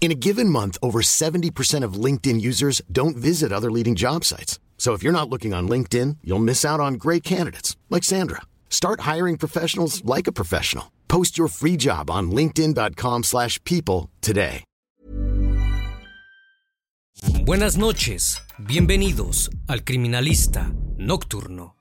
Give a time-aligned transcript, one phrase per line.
[0.00, 4.58] In a given month, over 70% of LinkedIn users don't visit other leading job sites.
[4.76, 8.42] So if you're not looking on LinkedIn, you'll miss out on great candidates like Sandra.
[8.68, 10.92] Start hiring professionals like a professional.
[11.08, 14.64] Post your free job on linkedin.com/people today.
[17.44, 21.76] Buenas noches, bienvenidos al Criminalista Nocturno.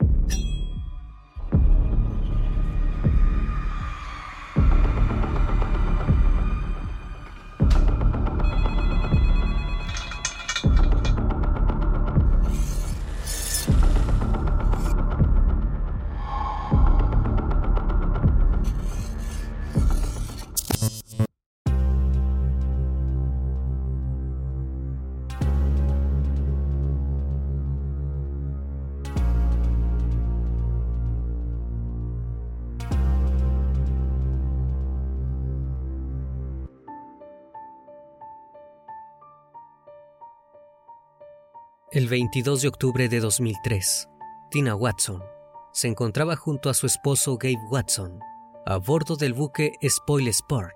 [42.03, 44.09] El 22 de octubre de 2003,
[44.52, 45.24] Tina Watson
[45.72, 48.19] se encontraba junto a su esposo Gabe Watson
[48.66, 50.75] a bordo del buque Spoil Sport.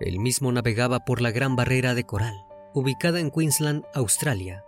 [0.00, 4.64] El mismo navegaba por la Gran Barrera de Coral, ubicada en Queensland, Australia.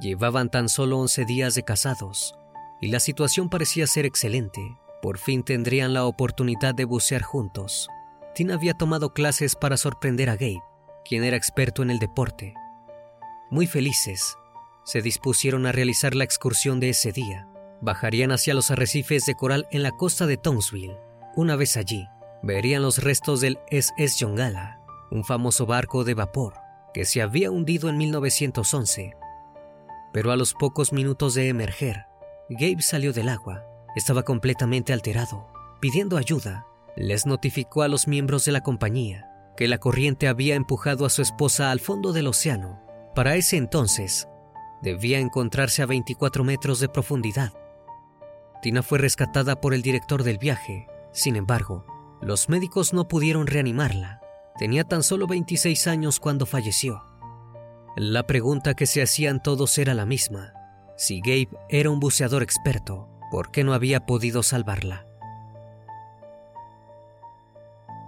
[0.00, 2.34] Llevaban tan solo 11 días de casados
[2.80, 4.62] y la situación parecía ser excelente.
[5.02, 7.90] Por fin tendrían la oportunidad de bucear juntos.
[8.34, 10.62] Tina había tomado clases para sorprender a Gabe,
[11.04, 12.54] quien era experto en el deporte.
[13.50, 14.38] Muy felices,
[14.84, 17.48] se dispusieron a realizar la excursión de ese día.
[17.80, 20.96] Bajarían hacia los arrecifes de coral en la costa de Townsville.
[21.36, 22.06] Una vez allí,
[22.42, 24.80] verían los restos del SS Yongala,
[25.10, 26.54] un famoso barco de vapor
[26.92, 29.16] que se había hundido en 1911.
[30.12, 32.06] Pero a los pocos minutos de emerger,
[32.48, 33.64] Gabe salió del agua.
[33.96, 35.48] Estaba completamente alterado.
[35.80, 41.06] Pidiendo ayuda, les notificó a los miembros de la compañía que la corriente había empujado
[41.06, 42.80] a su esposa al fondo del océano.
[43.14, 44.28] Para ese entonces,
[44.84, 47.52] debía encontrarse a 24 metros de profundidad.
[48.62, 50.86] Tina fue rescatada por el director del viaje.
[51.10, 51.86] Sin embargo,
[52.20, 54.20] los médicos no pudieron reanimarla.
[54.58, 57.02] Tenía tan solo 26 años cuando falleció.
[57.96, 60.52] La pregunta que se hacían todos era la misma.
[60.96, 65.06] Si Gabe era un buceador experto, ¿por qué no había podido salvarla?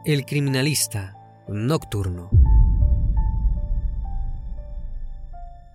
[0.04, 1.16] El criminalista
[1.48, 2.30] nocturno.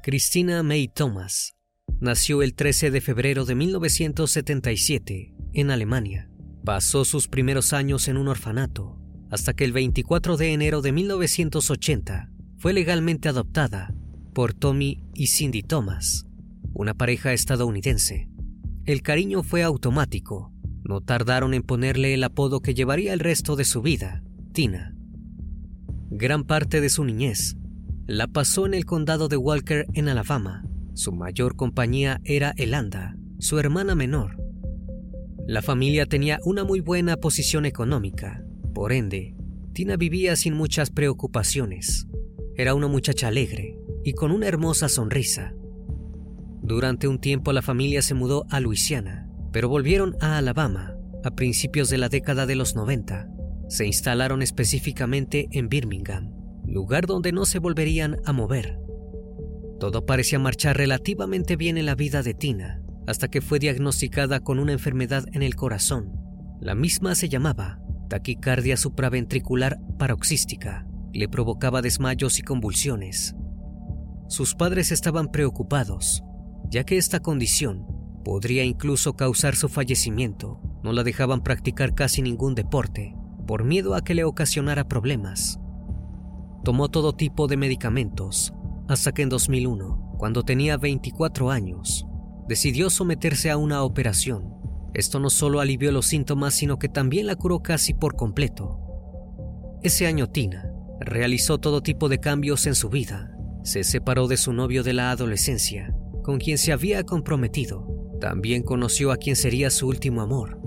[0.04, 1.56] Christina May Thomas
[2.00, 6.28] nació el 13 de febrero de 1977 en Alemania.
[6.66, 8.98] Pasó sus primeros años en un orfanato
[9.30, 13.94] hasta que el 24 de enero de 1980 fue legalmente adoptada
[14.34, 16.26] por Tommy y Cindy Thomas,
[16.74, 18.28] una pareja estadounidense.
[18.86, 20.52] El cariño fue automático.
[20.84, 24.96] No tardaron en ponerle el apodo que llevaría el resto de su vida, Tina.
[26.10, 27.56] Gran parte de su niñez
[28.08, 30.64] la pasó en el condado de Walker, en Alabama.
[30.94, 34.38] Su mayor compañía era Elanda, su hermana menor.
[35.48, 38.44] La familia tenía una muy buena posición económica,
[38.74, 39.36] por ende,
[39.74, 42.08] Tina vivía sin muchas preocupaciones.
[42.56, 45.54] Era una muchacha alegre y con una hermosa sonrisa.
[46.62, 51.90] Durante un tiempo la familia se mudó a Luisiana, pero volvieron a Alabama a principios
[51.90, 53.30] de la década de los 90.
[53.70, 56.41] Se instalaron específicamente en Birmingham
[56.72, 58.80] lugar donde no se volverían a mover.
[59.80, 64.60] Todo parecía marchar relativamente bien en la vida de Tina, hasta que fue diagnosticada con
[64.60, 66.14] una enfermedad en el corazón.
[66.60, 67.80] La misma se llamaba
[68.10, 70.86] taquicardia supraventricular paroxística.
[71.14, 73.36] le provocaba desmayos y convulsiones.
[74.30, 76.24] Sus padres estaban preocupados,
[76.70, 77.86] ya que esta condición
[78.24, 80.62] podría incluso causar su fallecimiento.
[80.84, 83.14] No la dejaban practicar casi ningún deporte,
[83.46, 85.61] por miedo a que le ocasionara problemas.
[86.64, 88.54] Tomó todo tipo de medicamentos,
[88.88, 92.06] hasta que en 2001, cuando tenía 24 años,
[92.48, 94.54] decidió someterse a una operación.
[94.94, 98.80] Esto no solo alivió los síntomas, sino que también la curó casi por completo.
[99.82, 103.36] Ese año Tina realizó todo tipo de cambios en su vida.
[103.64, 107.88] Se separó de su novio de la adolescencia, con quien se había comprometido.
[108.20, 110.62] También conoció a quien sería su último amor.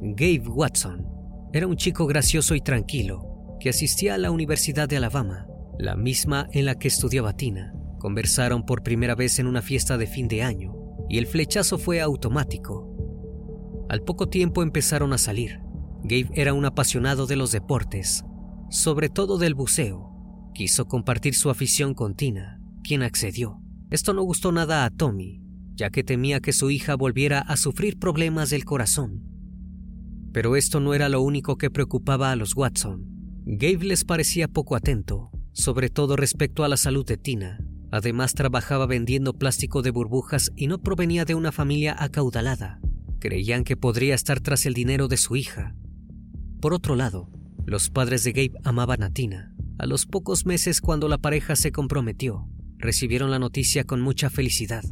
[0.00, 1.06] Gabe Watson
[1.52, 5.46] era un chico gracioso y tranquilo que asistía a la Universidad de Alabama,
[5.78, 7.72] la misma en la que estudiaba Tina.
[7.98, 10.74] Conversaron por primera vez en una fiesta de fin de año
[11.08, 12.92] y el flechazo fue automático.
[13.88, 15.60] Al poco tiempo empezaron a salir.
[16.02, 18.24] Gabe era un apasionado de los deportes,
[18.70, 20.12] sobre todo del buceo.
[20.54, 23.60] Quiso compartir su afición con Tina, quien accedió.
[23.90, 25.42] Esto no gustó nada a Tommy,
[25.74, 29.22] ya que temía que su hija volviera a sufrir problemas del corazón.
[30.32, 33.15] Pero esto no era lo único que preocupaba a los Watson.
[33.48, 37.60] Gabe les parecía poco atento, sobre todo respecto a la salud de Tina.
[37.92, 42.80] Además trabajaba vendiendo plástico de burbujas y no provenía de una familia acaudalada.
[43.20, 45.76] Creían que podría estar tras el dinero de su hija.
[46.60, 47.30] Por otro lado,
[47.64, 49.54] los padres de Gabe amaban a Tina.
[49.78, 54.82] A los pocos meses cuando la pareja se comprometió, recibieron la noticia con mucha felicidad.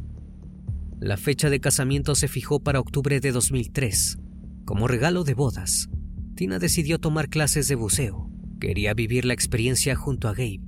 [1.01, 4.17] La fecha de casamiento se fijó para octubre de 2003.
[4.63, 5.89] Como regalo de bodas,
[6.35, 8.31] Tina decidió tomar clases de buceo.
[8.59, 10.61] Quería vivir la experiencia junto a Gabe.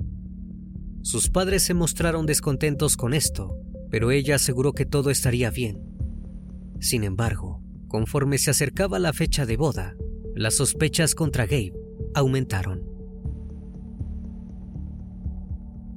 [1.01, 3.57] Sus padres se mostraron descontentos con esto,
[3.89, 5.81] pero ella aseguró que todo estaría bien.
[6.79, 9.95] Sin embargo, conforme se acercaba la fecha de boda,
[10.35, 11.73] las sospechas contra Gabe
[12.13, 12.83] aumentaron.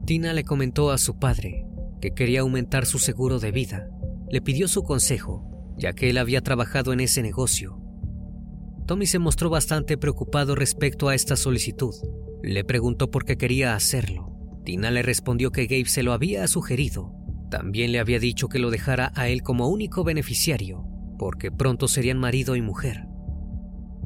[0.06, 1.66] Tina le comentó a su padre
[2.00, 3.90] que quería aumentar su seguro de vida.
[4.30, 7.80] Le pidió su consejo, ya que él había trabajado en ese negocio.
[8.90, 11.94] Tommy se mostró bastante preocupado respecto a esta solicitud.
[12.42, 14.36] Le preguntó por qué quería hacerlo.
[14.64, 17.14] Tina le respondió que Gabe se lo había sugerido.
[17.52, 20.84] También le había dicho que lo dejara a él como único beneficiario,
[21.20, 23.04] porque pronto serían marido y mujer.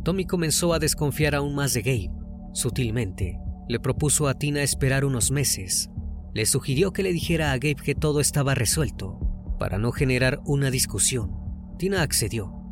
[0.04, 2.10] Tommy comenzó a desconfiar aún más de Gabe.
[2.52, 3.38] Sutilmente,
[3.70, 5.88] le propuso a Tina esperar unos meses.
[6.34, 9.18] Le sugirió que le dijera a Gabe que todo estaba resuelto,
[9.58, 11.30] para no generar una discusión.
[11.78, 12.63] Tina accedió.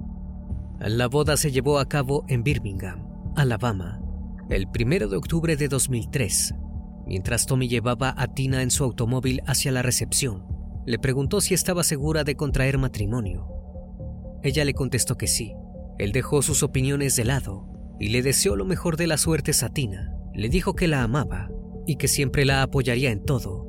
[0.85, 3.07] La boda se llevó a cabo en Birmingham,
[3.37, 4.03] Alabama,
[4.51, 6.55] el 1 de octubre de 2003.
[7.07, 10.45] Mientras Tommy llevaba a Tina en su automóvil hacia la recepción,
[10.85, 13.47] le preguntó si estaba segura de contraer matrimonio.
[14.43, 15.55] Ella le contestó que sí,
[15.99, 17.69] él dejó sus opiniones de lado
[18.01, 20.13] y le deseó lo mejor de la suerte a Tina.
[20.35, 21.49] Le dijo que la amaba
[21.87, 23.69] y que siempre la apoyaría en todo.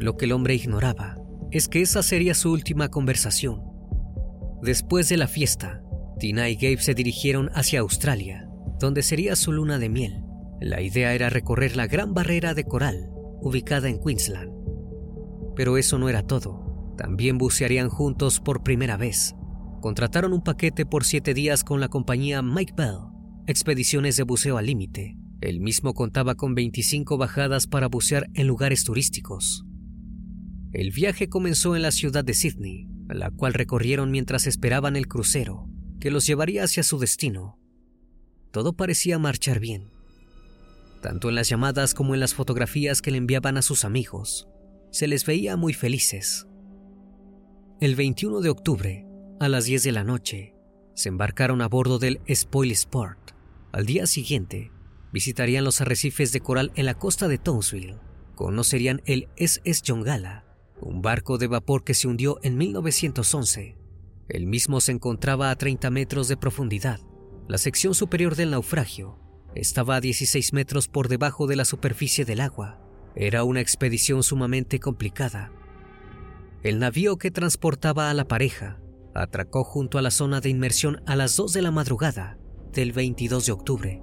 [0.00, 1.18] Lo que el hombre ignoraba
[1.50, 3.62] es que esa sería su última conversación.
[4.62, 5.83] Después de la fiesta,
[6.18, 10.24] Tina y Gabe se dirigieron hacia Australia, donde sería su luna de miel.
[10.60, 14.50] La idea era recorrer la gran barrera de coral, ubicada en Queensland.
[15.56, 16.94] Pero eso no era todo.
[16.96, 19.34] También bucearían juntos por primera vez
[19.84, 23.00] contrataron un paquete por siete días con la compañía Mike Bell,
[23.46, 25.18] Expediciones de Buceo al Límite.
[25.42, 29.66] El mismo contaba con 25 bajadas para bucear en lugares turísticos.
[30.72, 35.68] El viaje comenzó en la ciudad de Sydney, la cual recorrieron mientras esperaban el crucero,
[36.00, 37.58] que los llevaría hacia su destino.
[38.50, 39.90] Todo parecía marchar bien,
[41.04, 44.48] tanto en las llamadas como en las fotografías que le enviaban a sus amigos.
[44.90, 46.46] Se les veía muy felices.
[47.80, 49.06] El 21 de octubre,
[49.40, 50.54] a las 10 de la noche,
[50.94, 53.32] se embarcaron a bordo del Spoil Sport.
[53.72, 54.70] Al día siguiente,
[55.12, 57.98] visitarían los arrecifes de coral en la costa de Townsville.
[58.34, 60.46] Conocerían el SS John Gala,
[60.80, 63.76] un barco de vapor que se hundió en 1911.
[64.28, 67.00] El mismo se encontraba a 30 metros de profundidad.
[67.46, 69.18] La sección superior del naufragio
[69.54, 72.80] estaba a 16 metros por debajo de la superficie del agua.
[73.14, 75.52] Era una expedición sumamente complicada.
[76.62, 78.80] El navío que transportaba a la pareja
[79.14, 82.38] atracó junto a la zona de inmersión a las 2 de la madrugada
[82.72, 84.02] del 22 de octubre.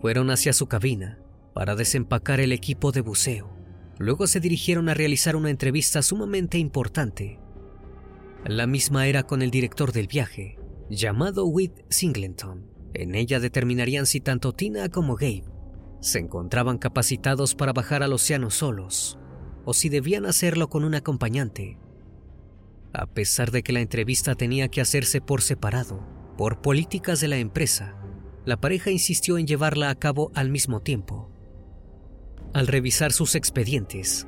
[0.00, 1.18] Fueron hacia su cabina
[1.54, 3.56] para desempacar el equipo de buceo.
[3.98, 7.38] Luego se dirigieron a realizar una entrevista sumamente importante.
[8.44, 10.58] La misma era con el director del viaje,
[10.90, 12.66] llamado Whit Singleton.
[12.92, 15.44] En ella determinarían si tanto Tina como Gabe
[16.00, 19.18] se encontraban capacitados para bajar al océano solos
[19.64, 21.78] o si debían hacerlo con un acompañante.
[22.92, 27.38] A pesar de que la entrevista tenía que hacerse por separado, por políticas de la
[27.38, 27.96] empresa,
[28.44, 31.30] la pareja insistió en llevarla a cabo al mismo tiempo.
[32.52, 34.26] Al revisar sus expedientes,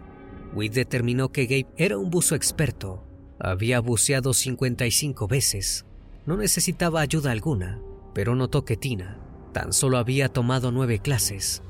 [0.54, 3.05] Witt determinó que Gabe era un buzo experto.
[3.38, 5.84] Había buceado 55 veces.
[6.24, 7.80] No necesitaba ayuda alguna,
[8.14, 9.20] pero notó que Tina
[9.52, 11.62] tan solo había tomado nueve clases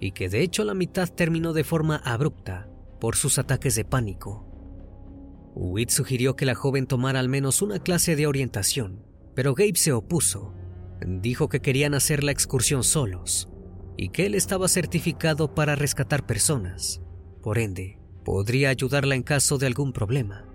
[0.00, 2.68] y que de hecho la mitad terminó de forma abrupta
[3.00, 4.46] por sus ataques de pánico.
[5.54, 9.04] Witt sugirió que la joven tomara al menos una clase de orientación,
[9.34, 10.54] pero Gabe se opuso.
[11.00, 13.48] Dijo que querían hacer la excursión solos
[13.96, 17.02] y que él estaba certificado para rescatar personas.
[17.42, 20.46] Por ende, podría ayudarla en caso de algún problema.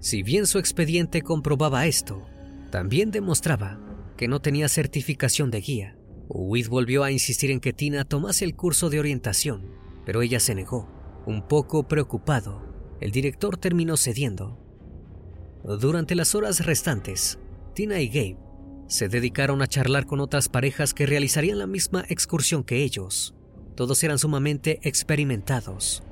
[0.00, 2.26] Si bien su expediente comprobaba esto,
[2.70, 3.80] también demostraba
[4.16, 5.98] que no tenía certificación de guía.
[6.28, 9.70] Witt volvió a insistir en que Tina tomase el curso de orientación,
[10.04, 10.88] pero ella se negó.
[11.26, 12.62] Un poco preocupado,
[13.00, 14.58] el director terminó cediendo.
[15.64, 17.38] Durante las horas restantes,
[17.74, 18.38] Tina y Gabe
[18.86, 23.34] se dedicaron a charlar con otras parejas que realizarían la misma excursión que ellos.
[23.74, 26.02] Todos eran sumamente experimentados.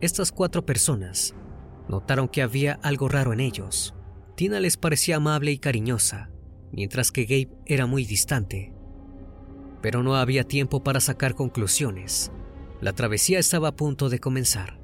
[0.00, 1.34] Estas cuatro personas
[1.90, 3.94] notaron que había algo raro en ellos.
[4.36, 6.30] Tina les parecía amable y cariñosa,
[6.72, 8.72] mientras que Gabe era muy distante.
[9.82, 12.30] Pero no había tiempo para sacar conclusiones.
[12.80, 14.78] La travesía estaba a punto de comenzar.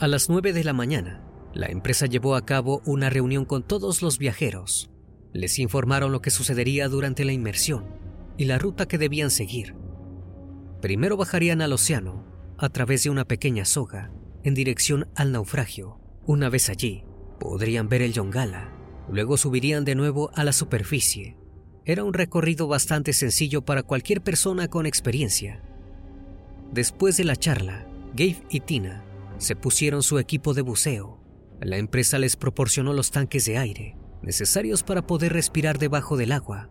[0.00, 1.22] A las 9 de la mañana,
[1.54, 4.90] la empresa llevó a cabo una reunión con todos los viajeros.
[5.32, 7.84] Les informaron lo que sucedería durante la inmersión
[8.36, 9.74] y la ruta que debían seguir.
[10.80, 14.10] Primero bajarían al océano a través de una pequeña soga
[14.42, 16.00] en dirección al naufragio.
[16.26, 17.04] Una vez allí,
[17.40, 18.72] podrían ver el Yongala.
[19.10, 21.36] Luego subirían de nuevo a la superficie.
[21.84, 25.62] Era un recorrido bastante sencillo para cualquier persona con experiencia.
[26.72, 29.04] Después de la charla, Gabe y Tina
[29.38, 31.22] se pusieron su equipo de buceo.
[31.60, 36.68] La empresa les proporcionó los tanques de aire necesarios para poder respirar debajo del agua.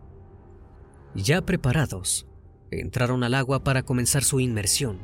[1.14, 2.26] Ya preparados,
[2.70, 4.98] entraron al agua para comenzar su inmersión.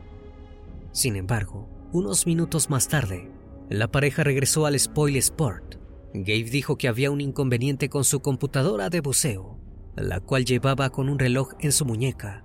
[0.94, 3.28] Sin embargo, unos minutos más tarde,
[3.68, 5.74] la pareja regresó al Spoil Sport.
[6.14, 9.58] Gabe dijo que había un inconveniente con su computadora de buceo,
[9.96, 12.44] la cual llevaba con un reloj en su muñeca.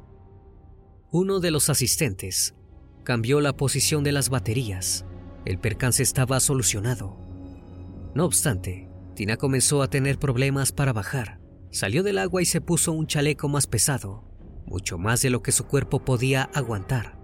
[1.11, 2.55] Uno de los asistentes
[3.03, 5.05] cambió la posición de las baterías.
[5.45, 7.19] El percance estaba solucionado.
[8.15, 11.39] No obstante, Tina comenzó a tener problemas para bajar.
[11.69, 14.23] Salió del agua y se puso un chaleco más pesado,
[14.65, 17.18] mucho más de lo que su cuerpo podía aguantar.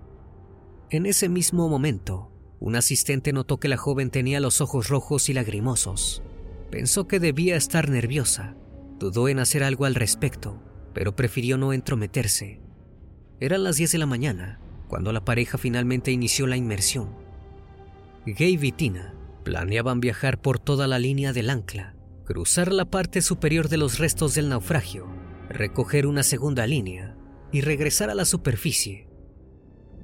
[0.91, 5.33] En ese mismo momento, un asistente notó que la joven tenía los ojos rojos y
[5.33, 6.21] lagrimosos.
[6.69, 8.55] Pensó que debía estar nerviosa.
[8.99, 10.61] Dudó en hacer algo al respecto,
[10.93, 12.61] pero prefirió no entrometerse.
[13.39, 17.09] Eran las 10 de la mañana cuando la pareja finalmente inició la inmersión.
[18.25, 19.13] Gabe y Tina
[19.43, 24.35] planeaban viajar por toda la línea del ancla, cruzar la parte superior de los restos
[24.35, 25.07] del naufragio,
[25.49, 27.15] recoger una segunda línea
[27.51, 29.07] y regresar a la superficie.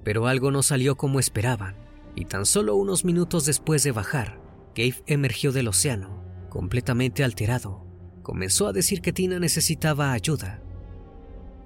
[0.04, 1.76] Pero algo no salió como esperaban,
[2.16, 4.40] y tan solo unos minutos después de bajar,
[4.76, 7.86] Gabe emergió del océano, completamente alterado.
[8.24, 10.62] Comenzó a decir que Tina necesitaba ayuda.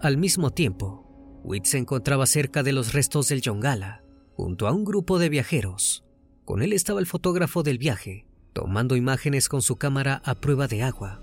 [0.02, 1.06] Al mismo tiempo,
[1.44, 4.04] Witt se encontraba cerca de los restos del Yongala,
[4.36, 6.04] junto a un grupo de viajeros.
[6.44, 10.84] Con él estaba el fotógrafo del viaje, tomando imágenes con su cámara a prueba de
[10.84, 11.22] agua.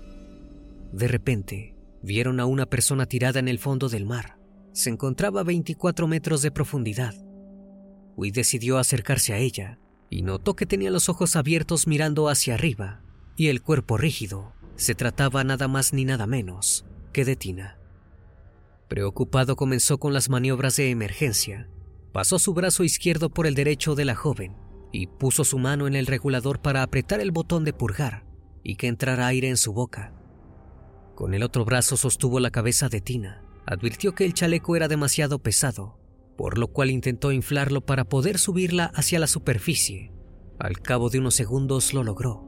[0.91, 4.37] De repente, vieron a una persona tirada en el fondo del mar.
[4.73, 7.13] Se encontraba a 24 metros de profundidad.
[8.15, 13.01] Witt decidió acercarse a ella y notó que tenía los ojos abiertos mirando hacia arriba
[13.35, 14.53] y el cuerpo rígido.
[14.75, 17.77] Se trataba nada más ni nada menos que de Tina.
[18.87, 21.69] Preocupado comenzó con las maniobras de emergencia.
[22.11, 24.55] Pasó su brazo izquierdo por el derecho de la joven
[24.91, 28.25] y puso su mano en el regulador para apretar el botón de purgar
[28.63, 30.13] y que entrara aire en su boca.
[31.15, 33.42] Con el otro brazo sostuvo la cabeza de Tina.
[33.65, 35.97] Advirtió que el chaleco era demasiado pesado,
[36.37, 40.11] por lo cual intentó inflarlo para poder subirla hacia la superficie.
[40.59, 42.45] Al cabo de unos segundos lo logró.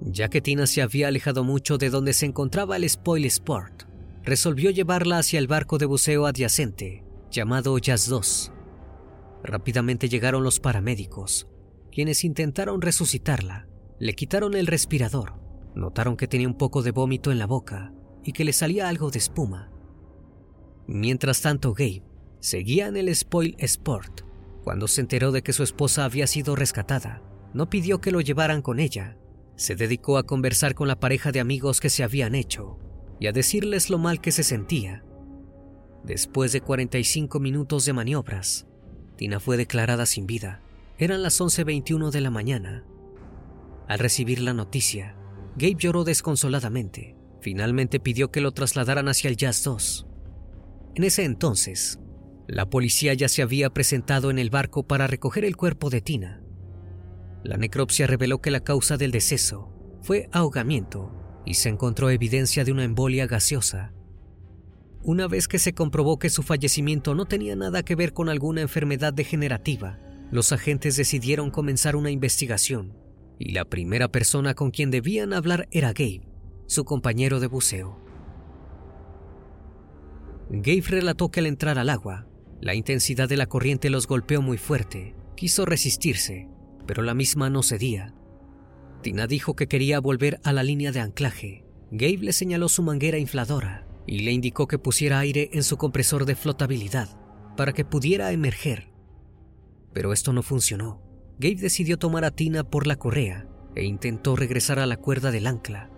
[0.00, 3.84] Ya que Tina se había alejado mucho de donde se encontraba el Spoil Sport,
[4.22, 8.52] resolvió llevarla hacia el barco de buceo adyacente, llamado Jazz 2.
[9.42, 11.48] Rápidamente llegaron los paramédicos,
[11.90, 13.68] quienes intentaron resucitarla.
[13.98, 15.34] Le quitaron el respirador,
[15.74, 17.92] notaron que tenía un poco de vómito en la boca
[18.24, 19.72] y que le salía algo de espuma.
[20.88, 22.02] Mientras tanto, Gabe
[22.40, 24.22] seguía en el Spoil Sport.
[24.64, 28.62] Cuando se enteró de que su esposa había sido rescatada, no pidió que lo llevaran
[28.62, 29.18] con ella.
[29.54, 32.78] Se dedicó a conversar con la pareja de amigos que se habían hecho
[33.20, 35.04] y a decirles lo mal que se sentía.
[36.04, 38.66] Después de 45 minutos de maniobras,
[39.16, 40.62] Tina fue declarada sin vida.
[40.96, 42.84] Eran las 11.21 de la mañana.
[43.88, 45.16] Al recibir la noticia,
[45.56, 47.14] Gabe lloró desconsoladamente.
[47.40, 50.07] Finalmente pidió que lo trasladaran hacia el Jazz 2.
[50.98, 52.00] En ese entonces,
[52.48, 56.42] La policía ya se había presentado en el barco para recoger el cuerpo de Tina.
[57.44, 59.70] La necropsia reveló que la causa del deceso
[60.02, 61.12] fue ahogamiento
[61.46, 63.92] y se encontró evidencia de una embolia gaseosa.
[65.04, 68.62] Una vez que se comprobó que su fallecimiento no tenía nada que ver con alguna
[68.62, 70.00] enfermedad degenerativa,
[70.32, 72.98] los agentes decidieron comenzar una investigación
[73.38, 76.26] y la primera persona con quien debían hablar era Gabe,
[76.66, 78.07] su compañero de buceo.
[80.50, 82.26] Gabe relató que al entrar al agua,
[82.60, 85.14] la intensidad de la corriente los golpeó muy fuerte.
[85.36, 86.48] Quiso resistirse,
[86.86, 88.14] pero la misma no cedía.
[89.02, 91.64] Tina dijo que quería volver a la línea de anclaje.
[91.90, 96.24] Gabe le señaló su manguera infladora y le indicó que pusiera aire en su compresor
[96.24, 97.08] de flotabilidad
[97.56, 98.90] para que pudiera emerger.
[99.92, 101.02] Pero esto no funcionó.
[101.38, 105.46] Gabe decidió tomar a Tina por la correa e intentó regresar a la cuerda del
[105.46, 105.90] ancla.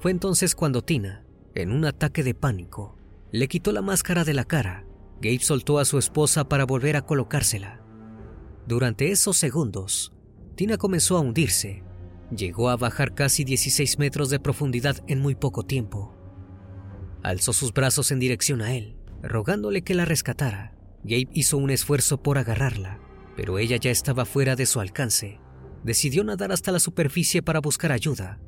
[0.00, 1.24] Fue entonces cuando Tina,
[1.54, 2.97] en un ataque de pánico,
[3.30, 4.84] le quitó la máscara de la cara.
[5.20, 7.82] Gabe soltó a su esposa para volver a colocársela.
[8.66, 10.12] Durante esos segundos,
[10.54, 11.82] Tina comenzó a hundirse.
[12.30, 16.14] Llegó a bajar casi 16 metros de profundidad en muy poco tiempo.
[17.22, 20.74] Alzó sus brazos en dirección a él, rogándole que la rescatara.
[21.04, 23.00] Gabe hizo un esfuerzo por agarrarla,
[23.36, 25.40] pero ella ya estaba fuera de su alcance.
[25.84, 28.40] Decidió nadar hasta la superficie para buscar ayuda.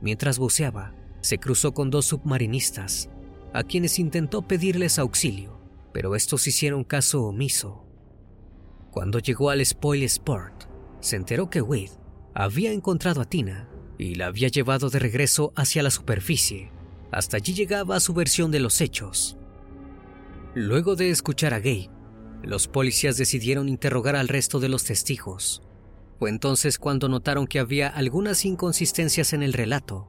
[0.00, 3.10] Mientras buceaba, se cruzó con dos submarinistas,
[3.52, 5.60] a quienes intentó pedirles auxilio,
[5.92, 7.84] pero estos hicieron caso omiso.
[8.90, 10.64] Cuando llegó al Spoil Sport,
[11.00, 11.92] se enteró que Wade
[12.34, 16.70] había encontrado a Tina y la había llevado de regreso hacia la superficie.
[17.12, 19.36] Hasta allí llegaba su versión de los hechos.
[20.54, 21.90] Luego de escuchar a Gabe,
[22.42, 25.62] los policías decidieron interrogar al resto de los testigos.
[26.18, 30.08] Fue entonces cuando notaron que había algunas inconsistencias en el relato.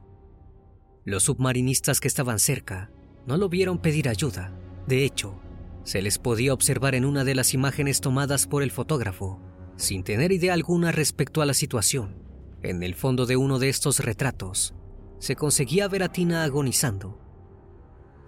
[1.04, 2.90] Los submarinistas que estaban cerca
[3.26, 4.52] no lo vieron pedir ayuda.
[4.86, 5.40] De hecho,
[5.84, 9.40] se les podía observar en una de las imágenes tomadas por el fotógrafo,
[9.76, 12.16] sin tener idea alguna respecto a la situación.
[12.62, 14.74] En el fondo de uno de estos retratos,
[15.18, 17.18] se conseguía ver a Tina agonizando.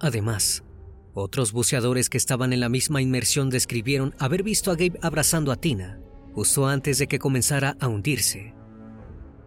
[0.01, 0.64] Además,
[1.12, 5.57] otros buceadores que estaban en la misma inmersión describieron haber visto a Gabe abrazando a
[5.57, 6.01] Tina
[6.35, 8.55] justo antes de que comenzara a hundirse.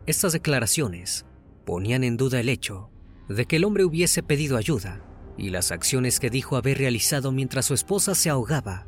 [0.06, 1.26] Estas declaraciones
[1.66, 2.90] ponían en duda el hecho
[3.28, 5.04] de que el hombre hubiese pedido ayuda
[5.38, 8.88] y las acciones que dijo haber realizado mientras su esposa se ahogaba.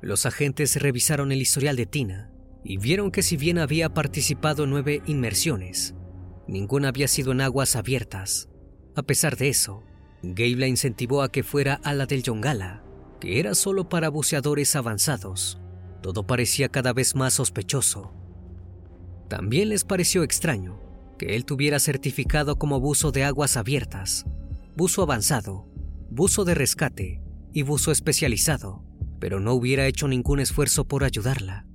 [0.00, 2.30] Los agentes revisaron el historial de Tina
[2.64, 5.94] y vieron que si bien había participado en nueve inmersiones,
[6.48, 8.48] ninguna había sido en aguas abiertas.
[8.96, 9.82] A pesar de eso,
[10.22, 12.82] Gabe la incentivó a que fuera a la del Yongala,
[13.20, 15.60] que era solo para buceadores avanzados.
[16.02, 18.12] Todo parecía cada vez más sospechoso.
[19.28, 20.80] También les pareció extraño
[21.18, 24.26] que él tuviera certificado como buzo de aguas abiertas,
[24.76, 25.68] buzo avanzado,
[26.10, 28.84] buzo de rescate y buzo especializado,
[29.20, 31.66] pero no hubiera hecho ningún esfuerzo por ayudarla.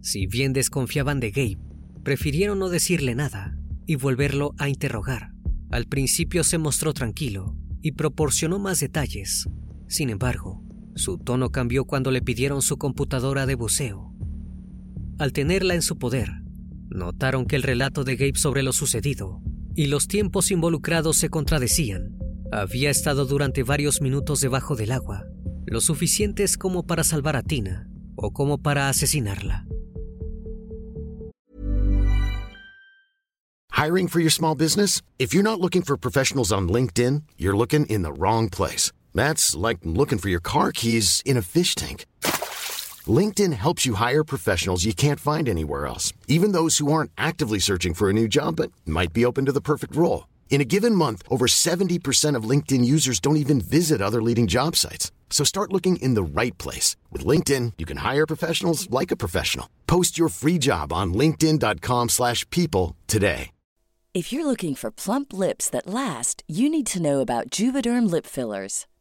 [0.00, 1.58] Si bien desconfiaban de Gabe,
[2.02, 5.32] prefirieron no decirle nada y volverlo a interrogar.
[5.70, 9.48] Al principio se mostró tranquilo y proporcionó más detalles.
[9.86, 10.62] Sin embargo,
[10.96, 14.12] su tono cambió cuando le pidieron su computadora de buceo.
[15.18, 16.42] Al tenerla en su poder,
[16.88, 19.40] notaron que el relato de Gabe sobre lo sucedido
[19.74, 22.18] y los tiempos involucrados se contradecían.
[22.52, 25.24] Había estado durante varios minutos debajo del agua,
[25.66, 29.66] lo suficientes como para salvar a Tina o como para asesinarla.
[33.72, 35.02] Hiring for your small business?
[35.18, 38.92] If you're not looking for professionals on LinkedIn, you're looking in the wrong place.
[39.14, 42.06] That's like looking for your car keys in a fish tank.
[43.08, 47.58] LinkedIn helps you hire professionals you can't find anywhere else, even those who aren't actively
[47.58, 50.28] searching for a new job but might be open to the perfect role.
[50.50, 54.76] In a given month, over 70% of LinkedIn users don't even visit other leading job
[54.76, 55.10] sites.
[55.28, 56.96] So start looking in the right place.
[57.10, 59.68] With LinkedIn, you can hire professionals like a professional.
[59.86, 63.50] Post your free job on linkedin.com slash people today.
[64.14, 68.26] If you're looking for plump lips that last, you need to know about Juvederm Lip
[68.26, 68.86] Fillers.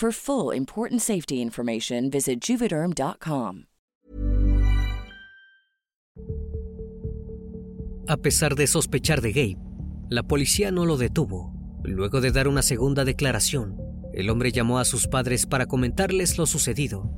[0.00, 3.64] For full important safety information, visit juvederm.com.
[8.06, 9.58] A pesar de sospechar de Gabe,
[10.08, 11.52] la policía no lo detuvo.
[11.82, 13.76] Luego de dar una segunda declaración,
[14.12, 17.10] el hombre llamó a sus padres para comentarles lo sucedido.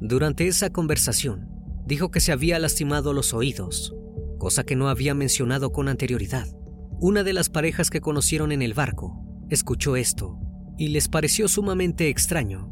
[0.00, 1.48] Durante esa conversación,
[1.86, 3.94] dijo que se había lastimado los oídos,
[4.38, 6.48] cosa que no había mencionado con anterioridad.
[6.98, 10.40] Una de las parejas que conocieron en el barco escuchó esto
[10.78, 12.70] y les pareció sumamente extraño.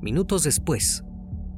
[0.00, 1.04] Minutos después,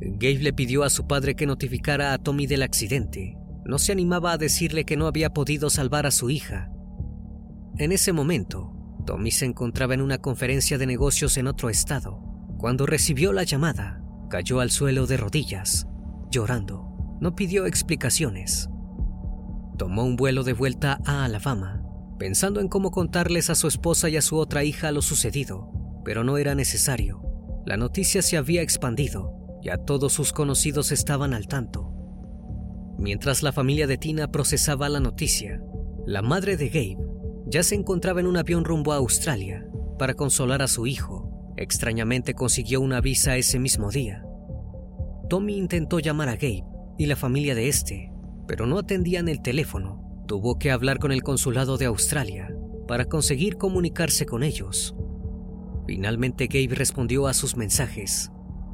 [0.01, 3.37] Gabe le pidió a su padre que notificara a Tommy del accidente.
[3.65, 6.71] No se animaba a decirle que no había podido salvar a su hija.
[7.77, 8.73] En ese momento,
[9.07, 12.21] Tommy se encontraba en una conferencia de negocios en otro estado.
[12.59, 15.87] Cuando recibió la llamada, cayó al suelo de rodillas,
[16.31, 17.17] llorando.
[17.21, 18.69] No pidió explicaciones.
[19.77, 21.83] Tomó un vuelo de vuelta a Alabama,
[22.19, 25.71] pensando en cómo contarles a su esposa y a su otra hija lo sucedido,
[26.05, 27.23] pero no era necesario.
[27.65, 31.93] La noticia se había expandido, ya todos sus conocidos estaban al tanto.
[32.99, 35.63] Mientras la familia de Tina procesaba la noticia,
[36.07, 36.99] la madre de Gabe
[37.47, 39.67] ya se encontraba en un avión rumbo a Australia
[39.99, 41.55] para consolar a su hijo.
[41.57, 44.25] Extrañamente consiguió una visa ese mismo día.
[45.29, 46.65] Tommy intentó llamar a Gabe
[46.99, 48.13] y la familia de este,
[48.47, 49.98] pero no atendían el teléfono.
[50.29, 52.55] Tuvo que hablar con el consulado de Australia
[52.87, 54.95] para conseguir comunicarse con ellos.
[55.87, 58.31] Finalmente Gabe respondió a sus mensajes.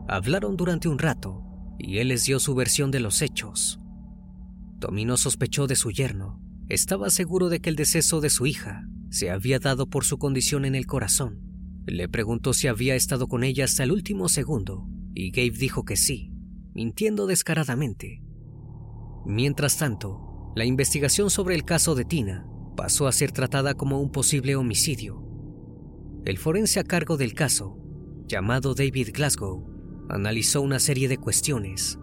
[0.08, 1.44] Hablaron durante un rato
[1.78, 3.78] y él les dio su versión de los hechos.
[4.80, 6.42] Tommy no sospechó de su yerno.
[6.68, 10.64] Estaba seguro de que el deceso de su hija se había dado por su condición
[10.64, 11.40] en el corazón.
[11.86, 15.96] Le preguntó si había estado con ella hasta el último segundo y Gabe dijo que
[15.96, 16.32] sí,
[16.74, 18.24] mintiendo descaradamente.
[19.24, 24.10] Mientras tanto, la investigación sobre el caso de Tina pasó a ser tratada como un
[24.10, 25.22] posible homicidio.
[26.24, 27.76] El forense a cargo del caso,
[28.26, 31.98] llamado David Glasgow, analizó una serie de cuestiones.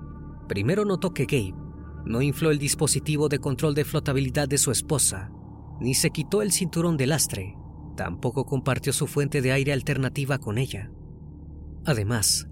[0.48, 1.56] Primero notó que Gabe
[2.06, 5.32] no infló el dispositivo de control de flotabilidad de su esposa,
[5.80, 7.56] ni se quitó el cinturón de lastre,
[7.96, 10.92] tampoco compartió su fuente de aire alternativa con ella.
[11.86, 12.48] Además,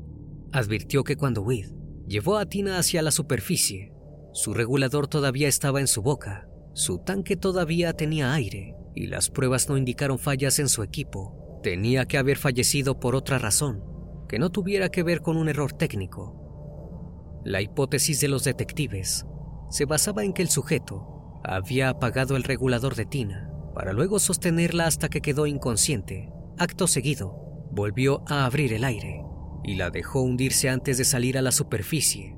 [0.52, 1.72] advirtió que cuando Weed
[2.08, 3.94] llevó a Tina hacia la superficie,
[4.40, 9.68] su regulador todavía estaba en su boca, su tanque todavía tenía aire y las pruebas
[9.68, 11.60] no indicaron fallas en su equipo.
[11.62, 13.84] Tenía que haber fallecido por otra razón,
[14.30, 17.42] que no tuviera que ver con un error técnico.
[17.44, 19.26] La hipótesis de los detectives
[19.70, 24.88] se basaba en que el sujeto había apagado el regulador de Tina para luego sostenerla
[24.88, 26.32] hasta que quedó inconsciente.
[26.58, 29.22] Acto seguido, volvió a abrir el aire
[29.66, 32.38] y la dejó hundirse antes de salir a la superficie.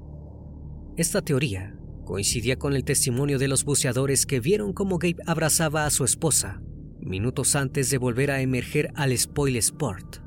[0.97, 1.77] Esta teoría
[2.11, 6.61] coincidía con el testimonio de los buceadores que vieron cómo Gabe abrazaba a su esposa
[6.99, 10.17] minutos antes de volver a emerger al Spoil Sport.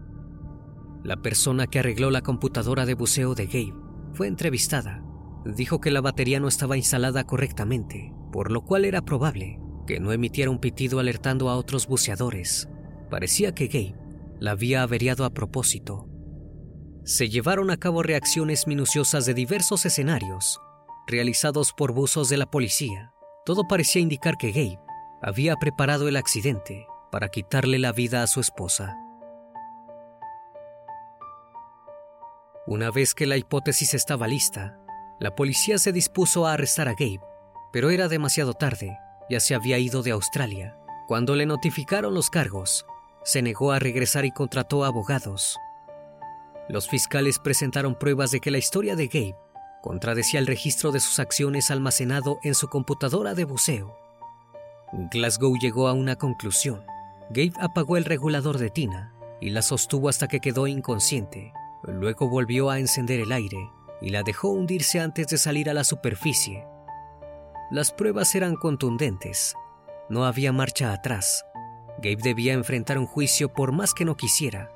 [1.04, 3.74] La persona que arregló la computadora de buceo de Gabe
[4.14, 5.04] fue entrevistada.
[5.44, 10.10] Dijo que la batería no estaba instalada correctamente, por lo cual era probable que no
[10.10, 12.66] emitiera un pitido alertando a otros buceadores.
[13.10, 13.94] Parecía que Gabe
[14.40, 16.08] la había averiado a propósito.
[17.04, 20.58] Se llevaron a cabo reacciones minuciosas de diversos escenarios,
[21.06, 23.12] realizados por buzos de la policía.
[23.44, 24.80] Todo parecía indicar que Gabe
[25.22, 28.96] había preparado el accidente para quitarle la vida a su esposa.
[32.66, 34.78] Una vez que la hipótesis estaba lista,
[35.20, 37.20] la policía se dispuso a arrestar a Gabe,
[37.72, 40.78] pero era demasiado tarde, ya se había ido de Australia.
[41.06, 42.86] Cuando le notificaron los cargos,
[43.22, 45.58] se negó a regresar y contrató abogados.
[46.68, 49.36] Los fiscales presentaron pruebas de que la historia de Gabe
[49.84, 53.94] contradecía el registro de sus acciones almacenado en su computadora de buceo.
[55.12, 56.82] Glasgow llegó a una conclusión.
[57.28, 61.52] Gabe apagó el regulador de Tina y la sostuvo hasta que quedó inconsciente.
[61.82, 63.58] Luego volvió a encender el aire
[64.00, 66.66] y la dejó hundirse antes de salir a la superficie.
[67.70, 69.54] Las pruebas eran contundentes.
[70.08, 71.44] No había marcha atrás.
[71.98, 74.70] Gabe debía enfrentar un juicio por más que no quisiera.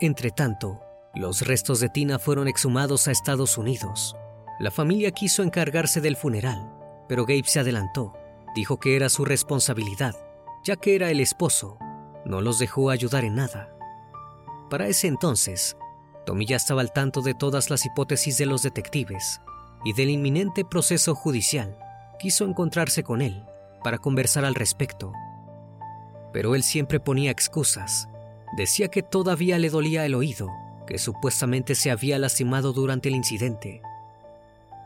[0.00, 0.80] Entretanto,
[1.14, 4.16] los restos de Tina fueron exhumados a Estados Unidos.
[4.60, 6.72] La familia quiso encargarse del funeral,
[7.08, 8.14] pero Gabe se adelantó.
[8.54, 10.14] Dijo que era su responsabilidad,
[10.64, 11.78] ya que era el esposo.
[12.24, 13.74] No los dejó ayudar en nada.
[14.68, 15.76] Para ese entonces,
[16.26, 19.40] Tommy ya estaba al tanto de todas las hipótesis de los detectives
[19.84, 21.76] y del inminente proceso judicial.
[22.20, 23.44] Quiso encontrarse con él
[23.82, 25.12] para conversar al respecto.
[26.32, 28.08] Pero él siempre ponía excusas.
[28.56, 30.50] Decía que todavía le dolía el oído,
[30.90, 33.80] que supuestamente se había lastimado durante el incidente.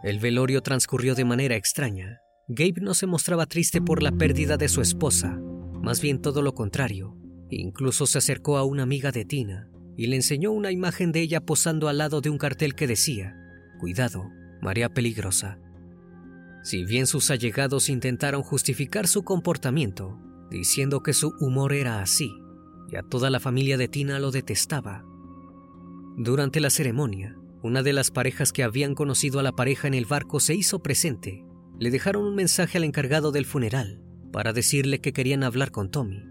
[0.03, 2.21] El velorio transcurrió de manera extraña.
[2.47, 5.41] Gabe no se mostraba triste por la pérdida de su esposa,
[5.81, 7.17] más bien todo lo contrario.
[7.49, 11.41] Incluso se acercó a una amiga de Tina y le enseñó una imagen de ella
[11.41, 13.35] posando al lado de un cartel que decía,
[13.81, 15.59] Cuidado, María Peligrosa.
[16.63, 20.19] Si bien sus allegados intentaron justificar su comportamiento,
[20.51, 22.31] diciendo que su humor era así,
[22.91, 25.05] y a toda la familia de Tina lo detestaba.
[26.17, 30.05] Durante la ceremonia, una de las parejas que habían conocido a la pareja en el
[30.05, 31.45] barco se hizo presente.
[31.81, 34.01] Le dejaron un mensaje al encargado del funeral
[34.33, 36.23] para decirle que querían hablar con Tommy.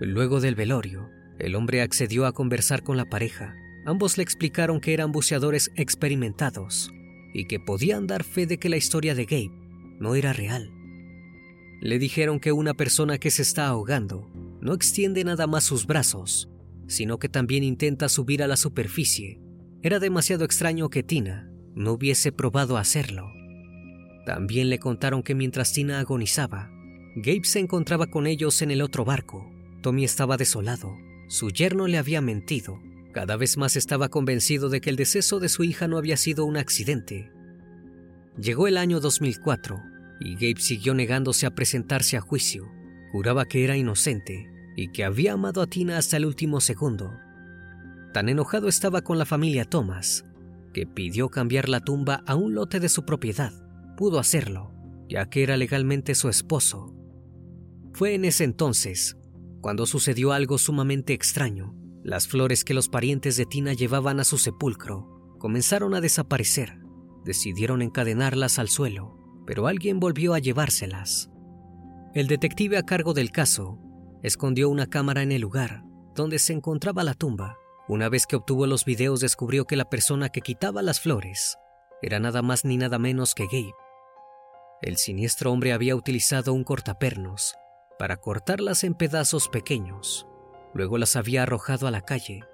[0.00, 1.08] Luego del velorio,
[1.38, 3.54] el hombre accedió a conversar con la pareja.
[3.86, 6.90] Ambos le explicaron que eran buceadores experimentados
[7.32, 9.52] y que podían dar fe de que la historia de Gabe
[10.00, 10.72] no era real.
[11.80, 14.28] Le dijeron que una persona que se está ahogando
[14.60, 16.48] no extiende nada más sus brazos,
[16.86, 19.40] sino que también intenta subir a la superficie.
[19.82, 23.30] Era demasiado extraño que Tina no hubiese probado hacerlo.
[24.26, 26.70] También le contaron que mientras Tina agonizaba,
[27.16, 29.50] Gabe se encontraba con ellos en el otro barco.
[29.82, 30.96] Tommy estaba desolado.
[31.28, 32.80] Su yerno le había mentido
[33.14, 36.44] cada vez más estaba convencido de que el deceso de su hija no había sido
[36.44, 37.30] un accidente.
[38.36, 39.80] Llegó el año 2004
[40.20, 42.66] y Gabe siguió negándose a presentarse a juicio.
[43.12, 47.12] Juraba que era inocente y que había amado a Tina hasta el último segundo.
[48.12, 50.24] Tan enojado estaba con la familia Thomas
[50.74, 53.52] que pidió cambiar la tumba a un lote de su propiedad.
[53.96, 54.74] Pudo hacerlo,
[55.08, 56.94] ya que era legalmente su esposo.
[57.94, 59.16] Fue en ese entonces
[59.62, 61.74] cuando sucedió algo sumamente extraño.
[62.02, 66.80] Las flores que los parientes de Tina llevaban a su sepulcro comenzaron a desaparecer.
[67.24, 71.30] Decidieron encadenarlas al suelo, pero alguien volvió a llevárselas.
[72.14, 73.78] El detective a cargo del caso
[74.24, 75.84] escondió una cámara en el lugar
[76.16, 77.56] donde se encontraba la tumba.
[77.86, 81.56] Una vez que obtuvo los videos descubrió que la persona que quitaba las flores
[82.02, 83.74] era nada más ni nada menos que Gabe.
[84.82, 87.54] El siniestro hombre había utilizado un cortapernos
[87.98, 90.26] para cortarlas en pedazos pequeños
[90.74, 92.44] luego las había arrojado a la calle.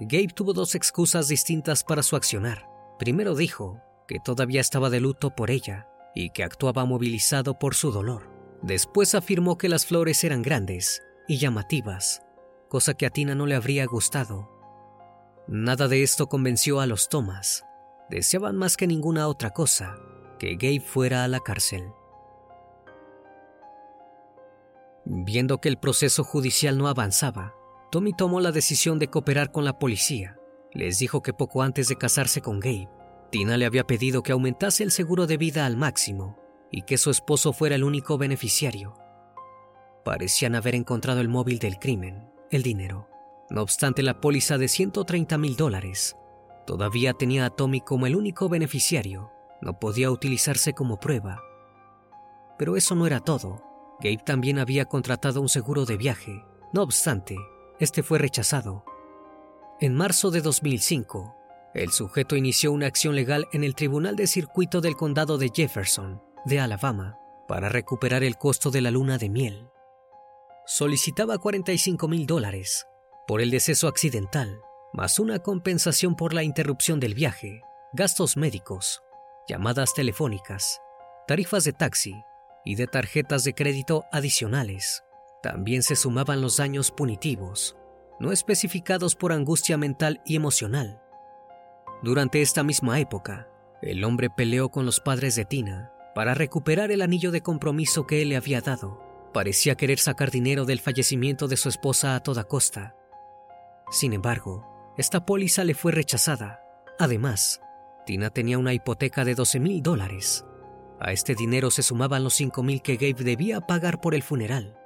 [0.00, 2.66] Gabe tuvo dos excusas distintas para su accionar.
[2.98, 7.92] Primero dijo que todavía estaba de luto por ella y que actuaba movilizado por su
[7.92, 8.29] dolor.
[8.62, 12.22] Después afirmó que las flores eran grandes y llamativas,
[12.68, 14.50] cosa que a Tina no le habría gustado.
[15.48, 17.64] Nada de esto convenció a los Thomas.
[18.10, 19.96] Deseaban más que ninguna otra cosa
[20.38, 21.92] que Gabe fuera a la cárcel.
[25.04, 27.54] Viendo que el proceso judicial no avanzaba,
[27.90, 30.38] Tommy tomó la decisión de cooperar con la policía.
[30.72, 32.88] Les dijo que poco antes de casarse con Gabe,
[33.30, 36.39] Tina le había pedido que aumentase el seguro de vida al máximo
[36.70, 38.94] y que su esposo fuera el único beneficiario.
[40.04, 43.08] Parecían haber encontrado el móvil del crimen, el dinero.
[43.50, 46.16] No obstante, la póliza de 130 mil dólares
[46.66, 49.32] todavía tenía a Tommy como el único beneficiario.
[49.60, 51.42] No podía utilizarse como prueba.
[52.58, 53.62] Pero eso no era todo.
[54.00, 56.44] Gabe también había contratado un seguro de viaje.
[56.72, 57.36] No obstante,
[57.80, 58.84] este fue rechazado.
[59.80, 61.34] En marzo de 2005,
[61.74, 66.22] el sujeto inició una acción legal en el Tribunal de Circuito del Condado de Jefferson,
[66.44, 69.68] de Alabama, para recuperar el costo de la luna de miel.
[70.66, 72.86] Solicitaba 45 mil dólares
[73.26, 74.60] por el deceso accidental,
[74.92, 79.02] más una compensación por la interrupción del viaje, gastos médicos,
[79.48, 80.80] llamadas telefónicas,
[81.26, 82.24] tarifas de taxi
[82.64, 85.04] y de tarjetas de crédito adicionales.
[85.42, 87.76] También se sumaban los daños punitivos,
[88.18, 91.00] no especificados por angustia mental y emocional.
[92.02, 93.48] Durante esta misma época,
[93.82, 98.20] el hombre peleó con los padres de Tina para recuperar el anillo de compromiso que
[98.20, 99.02] él le había dado.
[99.32, 102.94] Parecía querer sacar dinero del fallecimiento de su esposa a toda costa.
[103.90, 106.60] Sin embargo, esta póliza le fue rechazada.
[106.98, 107.62] Además,
[108.04, 110.44] Tina tenía una hipoteca de 12 mil dólares
[111.00, 114.76] a este dinero se sumaban los 5.000 que Gabe debía pagar por el funeral.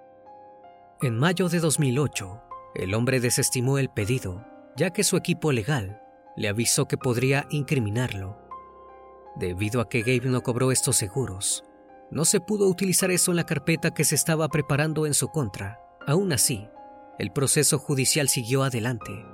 [1.03, 2.43] En mayo de 2008,
[2.77, 6.01] el hombre desestimó el pedido, ya que su equipo legal
[6.37, 8.44] le avisó que podría incriminarlo.
[9.37, 11.65] Debido a que Gabe no cobró estos seguros,
[12.11, 15.81] no se pudo utilizar eso en la carpeta que se estaba preparando en su contra.
[16.07, 16.69] Aún así,
[17.19, 19.27] el proceso judicial siguió adelante.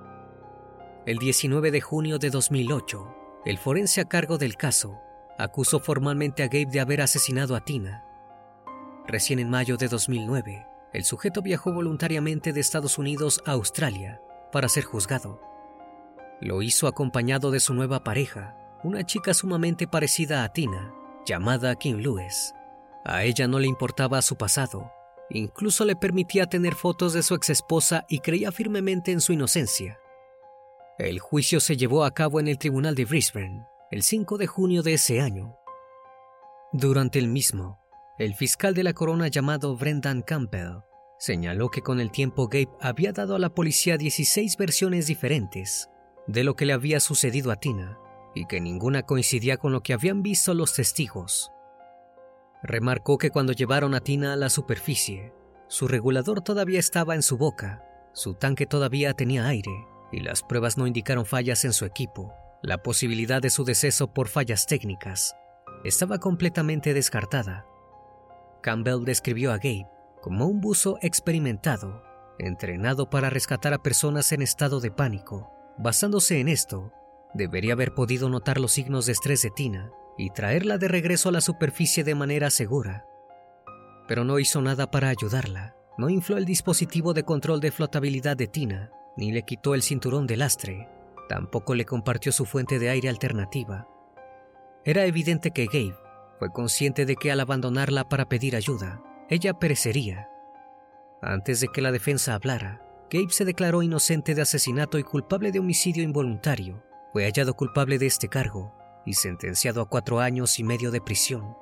[1.06, 5.00] El 19 de junio de 2008, el forense a cargo del caso
[5.38, 8.04] acusó formalmente a Gabe de haber asesinado a Tina.
[9.06, 14.20] Recién en mayo de 2009, el sujeto viajó voluntariamente de Estados Unidos a Australia
[14.52, 15.40] para ser juzgado.
[16.40, 20.94] Lo hizo acompañado de su nueva pareja, una chica sumamente parecida a Tina,
[21.26, 22.54] llamada Kim Lewis.
[23.04, 24.90] A ella no le importaba su pasado,
[25.28, 29.98] incluso le permitía tener fotos de su exesposa y creía firmemente en su inocencia.
[30.98, 34.82] El juicio se llevó a cabo en el Tribunal de Brisbane el 5 de junio
[34.82, 35.56] de ese año.
[36.72, 37.80] Durante el mismo,
[38.18, 40.82] el fiscal de la corona llamado Brendan Campbell
[41.18, 45.90] señaló que con el tiempo Gabe había dado a la policía 16 versiones diferentes
[46.26, 47.98] de lo que le había sucedido a Tina
[48.34, 51.52] y que ninguna coincidía con lo que habían visto los testigos.
[52.62, 55.32] Remarcó que cuando llevaron a Tina a la superficie,
[55.68, 60.76] su regulador todavía estaba en su boca, su tanque todavía tenía aire y las pruebas
[60.76, 62.34] no indicaron fallas en su equipo.
[62.62, 65.34] La posibilidad de su deceso por fallas técnicas
[65.84, 67.64] estaba completamente descartada.
[68.62, 69.86] Campbell describió a Gabe
[70.20, 72.02] como un buzo experimentado,
[72.38, 75.50] entrenado para rescatar a personas en estado de pánico.
[75.78, 76.92] Basándose en esto,
[77.34, 81.32] debería haber podido notar los signos de estrés de Tina y traerla de regreso a
[81.32, 83.06] la superficie de manera segura.
[84.08, 88.46] Pero no hizo nada para ayudarla, no infló el dispositivo de control de flotabilidad de
[88.46, 90.88] Tina, ni le quitó el cinturón de lastre,
[91.28, 93.86] tampoco le compartió su fuente de aire alternativa.
[94.84, 95.96] Era evidente que Gabe
[96.38, 100.28] fue consciente de que al abandonarla para pedir ayuda, ella perecería.
[101.22, 105.58] Antes de que la defensa hablara, Gabe se declaró inocente de asesinato y culpable de
[105.58, 106.82] homicidio involuntario.
[107.12, 111.56] Fue hallado culpable de este cargo y sentenciado a cuatro años y medio de prisión.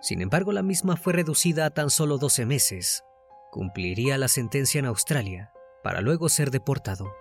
[0.00, 3.04] Sin embargo, la misma fue reducida a tan solo 12 meses.
[3.50, 7.12] Cumpliría la sentencia en Australia para luego ser deportado.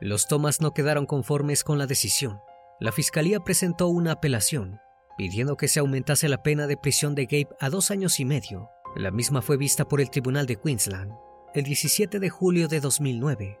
[0.00, 2.40] Los Thomas no quedaron conformes con la decisión.
[2.80, 4.80] La fiscalía presentó una apelación,
[5.16, 8.70] pidiendo que se aumentase la pena de prisión de Gabe a dos años y medio.
[8.94, 11.12] La misma fue vista por el Tribunal de Queensland
[11.54, 13.58] el 17 de julio de 2009.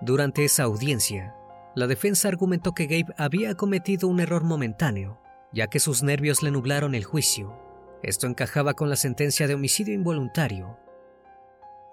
[0.00, 1.34] Durante esa audiencia,
[1.74, 5.20] la defensa argumentó que Gabe había cometido un error momentáneo,
[5.52, 7.54] ya que sus nervios le nublaron el juicio.
[8.02, 10.78] Esto encajaba con la sentencia de homicidio involuntario.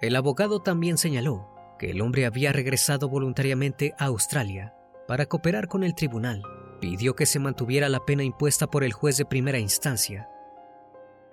[0.01, 4.73] El abogado también señaló que el hombre había regresado voluntariamente a Australia
[5.07, 6.43] para cooperar con el tribunal.
[6.79, 10.29] Pidió que se mantuviera la pena impuesta por el juez de primera instancia.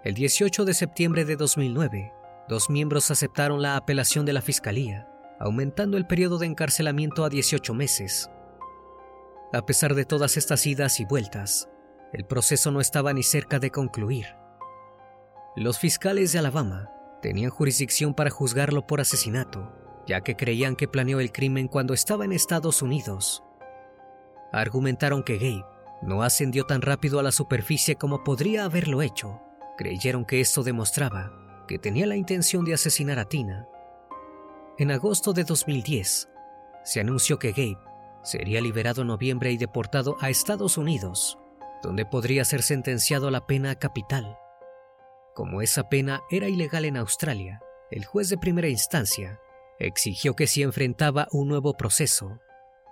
[0.03, 2.13] El 18 de septiembre de 2009,
[2.49, 5.09] dos miembros aceptaron la apelación de la fiscalía,
[5.39, 8.31] aumentando el periodo de encarcelamiento a 18 meses.
[9.53, 11.69] A pesar de todas estas idas y vueltas,
[12.13, 14.27] el proceso no estaba ni cerca de concluir.
[15.57, 16.91] Los fiscales de Alabama
[17.23, 19.73] tenían jurisdicción para juzgarlo por asesinato,
[20.07, 23.43] ya que creían que planeó el crimen cuando estaba en Estados Unidos.
[24.53, 25.65] Argumentaron que Gabe
[26.03, 29.41] no ascendió tan rápido a la superficie como podría haberlo hecho.
[29.77, 31.33] Creyeron que esto demostraba
[31.67, 33.67] que tenía la intención de asesinar a Tina.
[34.77, 36.29] En agosto de 2010,
[36.83, 37.79] se anunció que Gabe
[38.25, 41.39] sería liberado en noviembre y deportado a Estados Unidos,
[41.81, 44.37] donde podría ser sentenciado a la pena capital.
[45.33, 47.61] Como esa pena era ilegal en Australia,
[47.93, 49.39] el juez de primera instancia
[49.79, 52.41] exigió que si enfrentaba un nuevo proceso,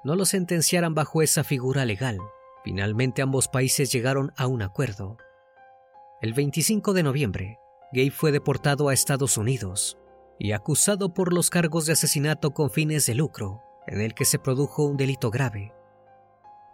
[0.04, 2.20] no lo sentenciaran bajo esa figura legal.
[2.62, 5.16] Finalmente ambos países llegaron a un acuerdo.
[6.20, 7.58] El 25 de noviembre,
[7.92, 9.98] Gabe fue deportado a Estados Unidos
[10.42, 14.40] y acusado por los cargos de asesinato con fines de lucro en el que se
[14.40, 15.72] produjo un delito grave.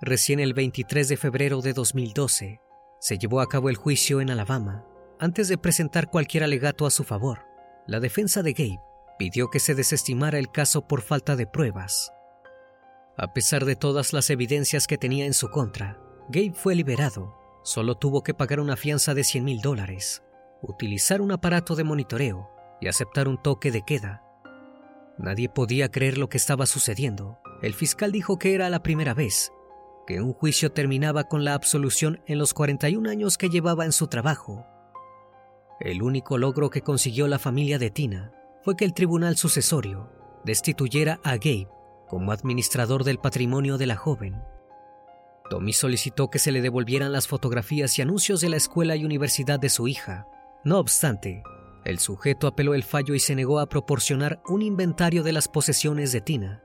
[0.01, 2.63] Recién el 23 de febrero de 2012
[2.99, 4.87] se llevó a cabo el juicio en Alabama.
[5.21, 7.41] Antes de presentar cualquier alegato a su favor,
[7.87, 8.81] la defensa de Gabe
[9.19, 12.11] pidió que se desestimara el caso por falta de pruebas.
[13.19, 16.01] A pesar de todas las evidencias que tenía en su contra,
[16.31, 17.37] Gabe fue liberado.
[17.65, 20.23] Solo tuvo que pagar una fianza de 100 mil dólares,
[20.63, 22.49] utilizar un aparato de monitoreo
[22.81, 24.23] y aceptar un toque de queda
[25.19, 27.38] Nadie podía creer lo que estaba sucediendo.
[27.61, 29.53] El fiscal dijo que era la primera vez
[30.07, 34.07] que un juicio terminaba con la absolución en los 41 años que llevaba en su
[34.07, 34.64] trabajo.
[35.81, 40.11] El único logro que consiguió la familia de Tina fue que el tribunal sucesorio
[40.45, 41.69] destituyera a Gabe
[42.09, 44.41] como administrador del patrimonio de la joven.
[45.51, 49.61] Tommy solicitó que se le devolvieran las fotografías y anuncios de la escuela y universidad
[49.61, 50.26] de su hija.
[50.64, 51.43] No obstante,
[51.89, 56.12] el sujeto apeló el fallo y se negó a proporcionar un inventario de las posesiones
[56.12, 56.62] de Tina.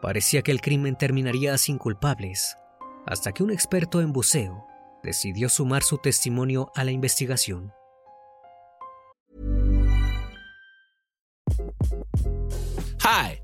[0.00, 2.56] Parecía que el crimen terminaría sin culpables,
[3.04, 4.66] hasta que un experto en buceo
[5.02, 7.74] decidió sumar su testimonio a la investigación.
[13.02, 13.43] Hi,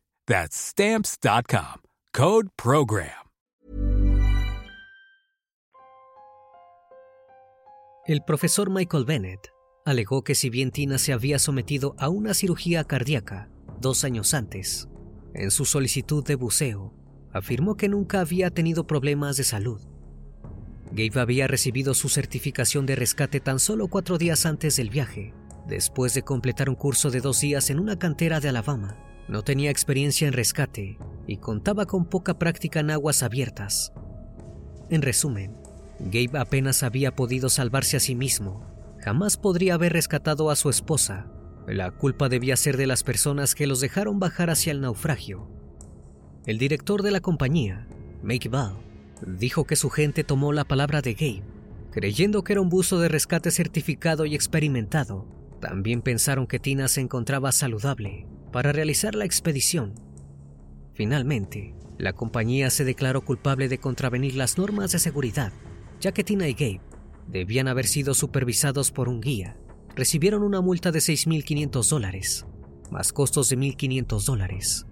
[0.31, 1.81] That's stamps.com.
[2.13, 3.09] Code program.
[8.07, 9.49] El profesor Michael Bennett
[9.85, 13.49] alegó que si bien Tina se había sometido a una cirugía cardíaca
[13.81, 14.87] dos años antes,
[15.33, 16.93] en su solicitud de buceo,
[17.33, 19.81] afirmó que nunca había tenido problemas de salud.
[20.93, 25.33] Gabe había recibido su certificación de rescate tan solo cuatro días antes del viaje,
[25.67, 29.10] después de completar un curso de dos días en una cantera de Alabama.
[29.27, 30.97] No tenía experiencia en rescate
[31.27, 33.93] y contaba con poca práctica en aguas abiertas.
[34.89, 35.55] En resumen,
[35.99, 41.27] Gabe apenas había podido salvarse a sí mismo jamás podría haber rescatado a su esposa.
[41.67, 45.47] La culpa debía ser de las personas que los dejaron bajar hacia el naufragio.
[46.45, 47.87] El director de la compañía,
[48.23, 48.77] Make Ball,
[49.25, 51.43] dijo que su gente tomó la palabra de Gabe,
[51.91, 55.27] creyendo que era un buzo de rescate certificado y experimentado.
[55.59, 59.93] También pensaron que Tina se encontraba saludable para realizar la expedición.
[60.93, 65.53] Finalmente, la compañía se declaró culpable de contravenir las normas de seguridad,
[65.99, 66.81] ya que Tina y Gabe
[67.27, 69.57] debían haber sido supervisados por un guía.
[69.95, 72.45] Recibieron una multa de 6.500 dólares,
[72.89, 74.85] más costos de 1.500 dólares.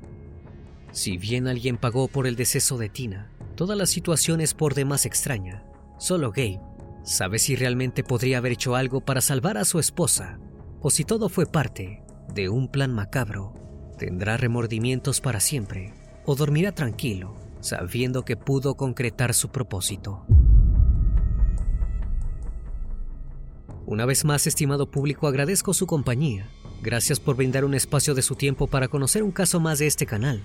[0.92, 5.06] Si bien alguien pagó por el deceso de Tina, toda la situación es por demás
[5.06, 5.64] extraña.
[5.98, 6.62] Solo Gabe
[7.04, 10.40] sabe si realmente podría haber hecho algo para salvar a su esposa,
[10.82, 12.04] o si todo fue parte
[12.34, 13.54] de un plan macabro.
[13.98, 15.94] Tendrá remordimientos para siempre,
[16.26, 20.26] o dormirá tranquilo, sabiendo que pudo concretar su propósito.
[23.86, 26.48] Una vez más, estimado público, agradezco su compañía.
[26.82, 30.06] Gracias por brindar un espacio de su tiempo para conocer un caso más de este
[30.06, 30.44] canal.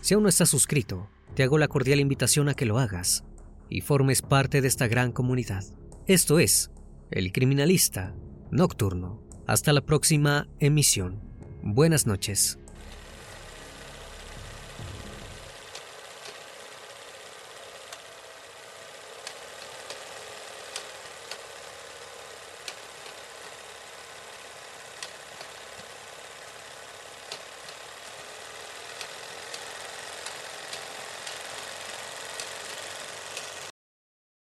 [0.00, 3.24] Si aún no estás suscrito, te hago la cordial invitación a que lo hagas
[3.68, 5.64] y formes parte de esta gran comunidad.
[6.06, 6.70] Esto es
[7.10, 8.14] El Criminalista
[8.50, 9.22] Nocturno.
[9.46, 11.25] Hasta la próxima emisión.
[11.68, 12.60] Buenas noches.